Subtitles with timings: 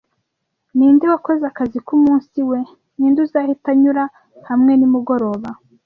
[0.75, 2.59] Ninde wakoze akazi k'umunsi we?
[2.97, 4.03] ninde uzahita anyura
[4.49, 5.49] hamwe nimugoroba?